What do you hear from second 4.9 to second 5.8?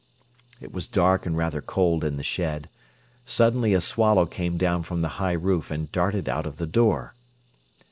the high roof